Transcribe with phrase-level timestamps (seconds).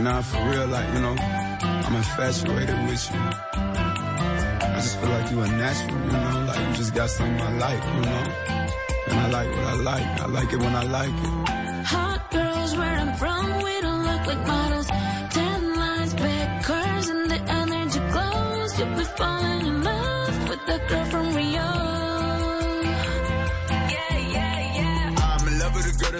[0.00, 3.20] Like, nah, for real, like, you know, I'm infatuated with you.
[3.20, 7.52] I just feel like you a natural, you know, like you just got something I
[7.58, 8.24] like, you know.
[9.08, 10.20] And I like what I like.
[10.22, 11.84] I like it when I like it.
[11.84, 14.59] Hot girls where I'm from, we don't look like models.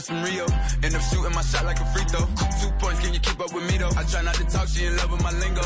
[0.01, 0.46] That's from Rio.
[0.82, 2.25] End up shooting my shot like a free throw.
[2.61, 3.93] Two points, can you keep up with me though?
[3.97, 5.61] I try not to talk, she in love with my lingo.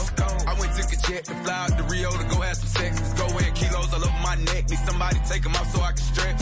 [0.51, 2.99] I went took a jet to fly out to Rio to go have some sex.
[2.99, 4.71] Let's go in kilos all over my neck.
[4.71, 6.41] Need somebody take them off so I can stretch.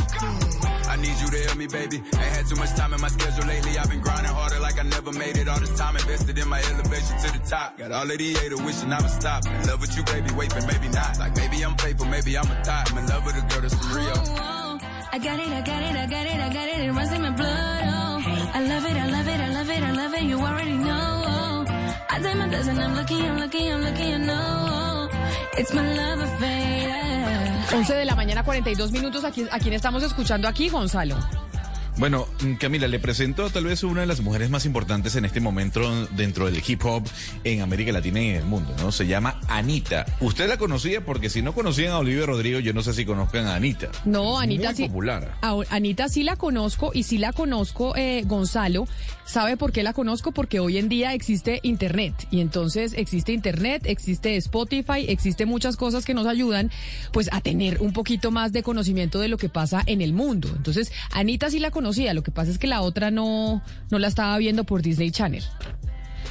[0.88, 1.96] I need you to help me, baby.
[1.96, 3.76] Ain't had too much time in my schedule lately.
[3.76, 5.48] I've been grinding harder like I never made it.
[5.48, 7.76] All this time invested in my elevation to the top.
[7.76, 9.44] Got all of the haters wishing I would stop.
[9.44, 10.32] In love with you, baby.
[10.32, 11.18] Wait, but maybe not.
[11.18, 12.90] Like maybe I'm faithful, maybe I'm a thought.
[12.90, 14.12] I'm in love with a girl that's from Rio.
[14.16, 14.62] Oh, oh.
[15.14, 16.80] I got it, I got it, I got it, I got it.
[16.80, 17.71] It runs in my blood.
[18.54, 20.22] I love it, I love it, I love it, I love it.
[20.24, 21.64] You already know.
[22.10, 25.08] I did my best and I'm lucky, I'm lucky, I'm lucky, I know.
[25.56, 26.72] It's my love affair.
[27.72, 29.24] 11 de la mañana, 42 minutos.
[29.24, 31.16] ¿A quién, a quién estamos escuchando aquí, Gonzalo?
[31.98, 32.26] Bueno,
[32.58, 36.46] Camila, le presento tal vez una de las mujeres más importantes en este momento dentro
[36.46, 37.04] del hip hop
[37.44, 38.90] en América Latina y en el mundo, ¿no?
[38.90, 40.06] Se llama Anita.
[40.20, 43.46] Usted la conocía porque si no conocían a Olivia Rodrigo, yo no sé si conozcan
[43.46, 43.88] a Anita.
[44.06, 44.86] No, Anita Muy sí.
[44.88, 45.36] popular.
[45.42, 48.88] A- Anita sí la conozco y sí la conozco, eh, Gonzalo.
[49.26, 50.32] ¿Sabe por qué la conozco?
[50.32, 52.14] Porque hoy en día existe Internet.
[52.30, 56.70] Y entonces existe Internet, existe Spotify, existe muchas cosas que nos ayudan
[57.12, 60.48] pues a tener un poquito más de conocimiento de lo que pasa en el mundo.
[60.56, 64.38] Entonces, Anita sí la Lo que pasa es que la otra no, no la estaba
[64.38, 65.42] viendo por Disney Channel.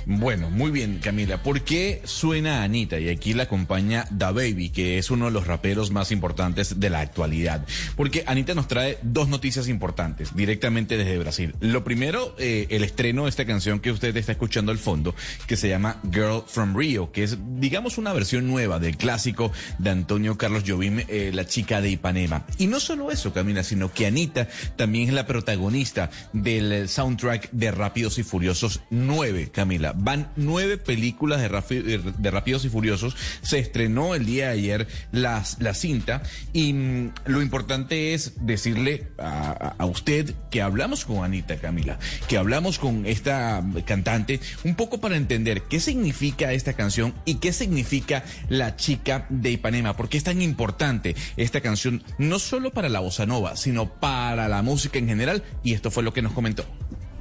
[0.05, 1.43] Bueno, muy bien, Camila.
[1.43, 2.99] ¿Por qué suena Anita?
[2.99, 6.89] Y aquí la acompaña Da Baby, que es uno de los raperos más importantes de
[6.89, 7.65] la actualidad.
[7.95, 11.55] Porque Anita nos trae dos noticias importantes directamente desde Brasil.
[11.59, 15.15] Lo primero, eh, el estreno de esta canción que usted está escuchando al fondo,
[15.47, 19.89] que se llama Girl from Rio, que es, digamos, una versión nueva del clásico de
[19.91, 22.45] Antonio Carlos Jobim, eh, La chica de Ipanema.
[22.57, 27.71] Y no solo eso, Camila, sino que Anita también es la protagonista del soundtrack de
[27.71, 29.90] Rápidos y Furiosos 9, Camila.
[29.95, 33.15] Van nueve películas de, de Rápidos y Furiosos.
[33.41, 39.07] Se estrenó el día de ayer la, la cinta y mm, lo importante es decirle
[39.17, 41.97] a, a- a usted que hablamos con Anita, Camila,
[42.27, 47.53] que hablamos con esta cantante un poco para entender qué significa esta canción y qué
[47.53, 52.99] significa La chica de Ipanema, porque es tan importante esta canción no solo para la
[52.99, 56.65] bossa nova, sino para la música en general y esto fue lo que nos comentó.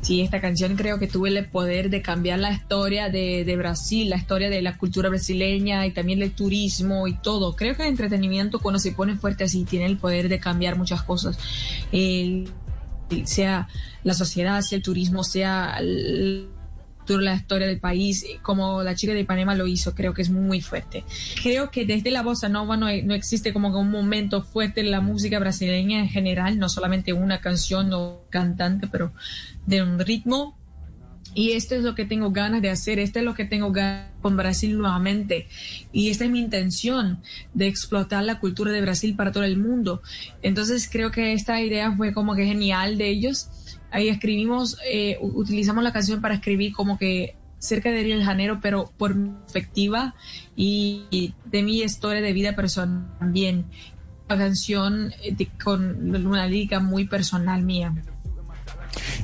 [0.03, 4.09] Sí, esta canción creo que tuvo el poder de cambiar la historia de, de Brasil,
[4.09, 7.55] la historia de la cultura brasileña y también del turismo y todo.
[7.55, 11.03] Creo que el entretenimiento cuando se pone fuerte así tiene el poder de cambiar muchas
[11.03, 11.39] cosas.
[11.93, 12.49] El-
[13.25, 13.69] sea
[14.05, 16.49] la sociedad, sea el turismo, sea el-
[17.09, 20.61] la historia del país, como la chica de Ipanema lo hizo, creo que es muy
[20.61, 21.05] fuerte.
[21.43, 24.91] Creo que desde la bossa nova no, no existe como que un momento fuerte en
[24.91, 29.13] la música brasileña en general, no solamente una canción o cantante, pero
[29.67, 30.57] de un ritmo.
[31.33, 34.11] Y esto es lo que tengo ganas de hacer, esto es lo que tengo ganas
[34.21, 35.47] con Brasil nuevamente.
[35.93, 37.23] Y esta es mi intención
[37.55, 40.03] de explotar la cultura de Brasil para todo el mundo.
[40.43, 43.49] Entonces creo que esta idea fue como que genial de ellos.
[43.91, 48.59] Ahí escribimos, eh, utilizamos la canción para escribir como que cerca de Río de Janeiro,
[48.61, 50.15] pero por perspectiva
[50.57, 53.67] y, de mi historia de vida personal también.
[54.29, 57.93] Una canción eh, con una lírica muy personal mía.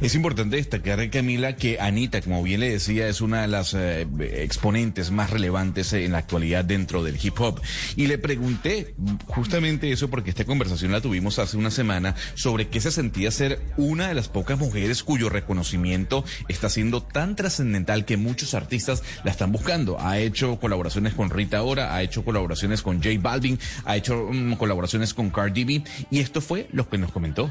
[0.00, 4.06] Es importante destacar, Camila, que Anita, como bien le decía, es una de las eh,
[4.20, 7.60] exponentes más relevantes en la actualidad dentro del hip hop.
[7.96, 8.94] Y le pregunté
[9.26, 13.60] justamente eso porque esta conversación la tuvimos hace una semana sobre qué se sentía ser
[13.78, 19.30] una de las pocas mujeres cuyo reconocimiento está siendo tan trascendental que muchos artistas la
[19.30, 19.98] están buscando.
[19.98, 24.54] Ha hecho colaboraciones con Rita Ora, ha hecho colaboraciones con J Balvin, ha hecho mm,
[24.54, 27.50] colaboraciones con Cardi B y esto fue lo que nos comentó.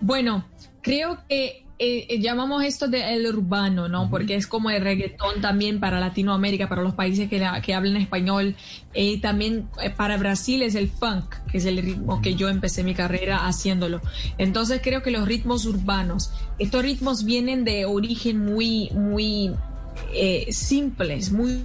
[0.00, 0.44] Bueno,
[0.82, 4.10] creo que eh, eh, llamamos esto de el urbano, ¿no?
[4.10, 7.96] Porque es como el reggaetón también para Latinoamérica, para los países que, la- que hablan
[7.96, 8.54] español.
[8.92, 12.84] Eh, también eh, para Brasil es el funk, que es el ritmo que yo empecé
[12.84, 14.02] mi carrera haciéndolo.
[14.36, 19.52] Entonces creo que los ritmos urbanos, estos ritmos vienen de origen muy, muy
[20.14, 21.64] eh, simples, muy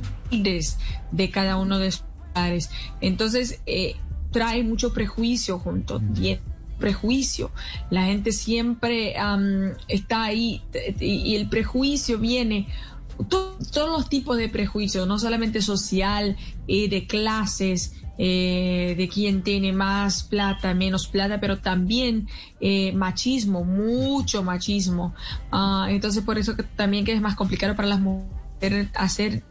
[1.11, 2.03] de cada uno de sus
[2.33, 2.69] lugares.
[3.01, 3.95] Entonces eh,
[4.31, 5.99] trae mucho prejuicio junto.
[5.99, 6.39] Bien
[6.79, 7.51] prejuicio.
[7.89, 10.61] La gente siempre am, está ahí
[10.99, 12.67] y el prejuicio viene,
[13.29, 16.35] to- todos los tipos de prejuicios, no solamente social,
[16.67, 22.27] eh, de clases, eh, de quién tiene más plata, menos plata, pero también
[22.61, 25.13] eh, machismo, mucho machismo.
[25.51, 29.43] Ah, entonces por eso que también que es más complicado para las mujeres hacer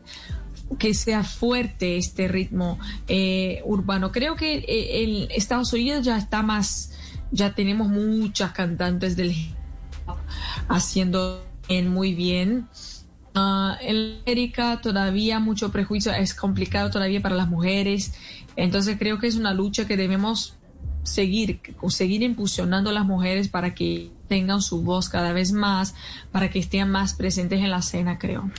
[0.79, 4.11] que sea fuerte este ritmo eh, urbano.
[4.11, 6.94] Creo que en Estados Unidos ya está más,
[7.34, 9.34] ya tenemos muchas cantantes del
[10.69, 11.44] haciendo
[11.86, 12.69] muy bien.
[13.34, 18.14] Uh, en América todavía mucho prejuicio, es complicado todavía para las mujeres.
[18.54, 20.56] Entonces creo que es una lucha que debemos
[21.02, 25.94] seguir, seguir impulsionando a las mujeres para que tengan su voz cada vez más,
[26.30, 28.50] para que estén más presentes en la escena, creo.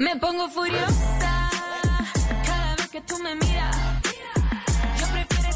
[0.00, 1.50] Me pongo furiosa
[2.46, 3.76] cada vez que tú me miras.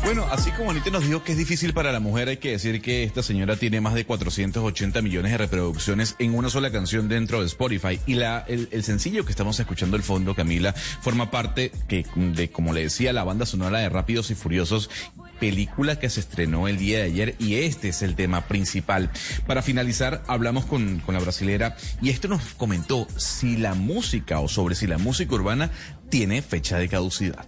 [0.04, 2.82] Bueno, así como Anita nos dijo que es difícil para la mujer, hay que decir
[2.82, 7.40] que esta señora tiene más de 480 millones de reproducciones en una sola canción dentro
[7.40, 7.98] de Spotify.
[8.06, 12.74] Y la, el, sencillo que estamos escuchando el fondo, Camila, forma parte que, de, como
[12.74, 14.90] le decía, la banda sonora de Rápidos y Furiosos
[15.38, 19.10] película que se estrenó el día de ayer y este es el tema principal.
[19.46, 24.48] Para finalizar, hablamos con, con la brasilera y esto nos comentó si la música o
[24.48, 25.70] sobre si la música urbana
[26.08, 27.46] tiene fecha de caducidad.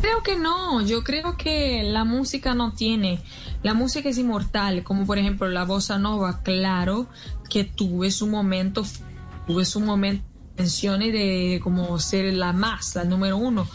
[0.00, 3.20] Creo que no, yo creo que la música no tiene,
[3.62, 7.06] la música es inmortal, como por ejemplo la bossa nova, claro
[7.50, 8.82] que tuve su momento,
[9.46, 10.24] tuve su momento
[10.56, 13.66] de como ser la más, la número uno,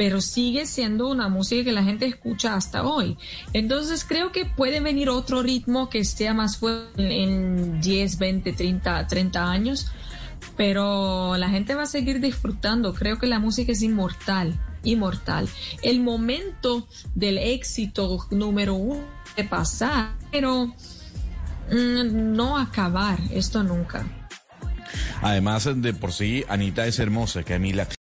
[0.00, 3.18] pero sigue siendo una música que la gente escucha hasta hoy.
[3.52, 9.06] Entonces creo que puede venir otro ritmo que sea más fuerte en 10, 20, 30,
[9.06, 9.92] 30 años,
[10.56, 12.94] pero la gente va a seguir disfrutando.
[12.94, 15.50] Creo que la música es inmortal, inmortal.
[15.82, 19.04] El momento del éxito número uno
[19.36, 20.68] de pasar, pero
[21.70, 24.06] mm, no acabar esto nunca.
[25.20, 27.86] Además, de por sí, Anita es hermosa, Camila.